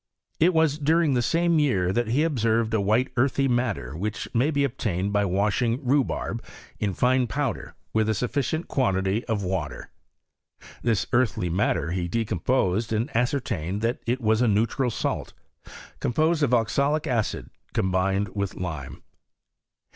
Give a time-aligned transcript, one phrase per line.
[0.39, 4.49] It was during the same year that he observed a white earthy matter, which may
[4.49, 6.43] be obtained by washing rhubarb,
[6.79, 9.91] in fine powder, with a sufficient quantity of water.•
[10.81, 15.33] This earthy matter he decom posed, and ascertained that it was a neutral salt,
[15.99, 19.03] composed of oxalic acid, combined with lime.